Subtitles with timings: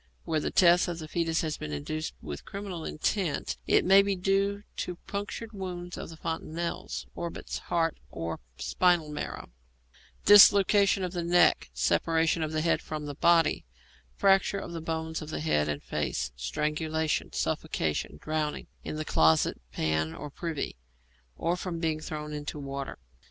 [0.23, 4.15] Where the death of the foetus has been induced with criminal intent, it may be
[4.15, 9.51] due to punctured wounds of the fontanelles, orbits, heart, or spinal marrow;
[10.25, 13.63] dislocation of the neck; separation of the head from the body;
[14.15, 19.61] fracture of the bones of the head and face; strangulation; suffocation; drowning in the closet
[19.71, 20.77] pan or privy,
[21.35, 22.97] or from being thrown into water.